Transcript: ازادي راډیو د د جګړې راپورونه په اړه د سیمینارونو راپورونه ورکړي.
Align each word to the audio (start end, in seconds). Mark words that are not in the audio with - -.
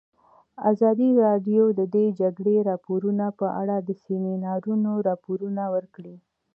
ازادي 0.71 1.09
راډیو 1.25 1.63
د 1.79 1.81
د 1.93 1.97
جګړې 2.19 2.55
راپورونه 2.69 3.25
په 3.39 3.47
اړه 3.61 3.75
د 3.87 3.89
سیمینارونو 4.05 4.91
راپورونه 5.07 5.63
ورکړي. 5.75 6.15